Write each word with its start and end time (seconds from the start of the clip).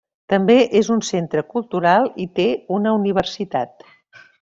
També 0.31 0.55
és 0.79 0.89
un 0.95 1.03
centre 1.09 1.45
cultural 1.57 2.11
i 2.27 2.29
té 2.41 2.49
una 2.79 2.99
universitat. 3.05 3.91